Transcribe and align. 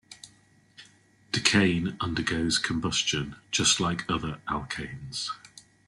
Decane 1.31 1.95
undergoes 1.99 2.57
combustion, 2.57 3.35
just 3.51 3.79
like 3.79 4.09
other 4.09 4.41
alkanes. 4.47 5.27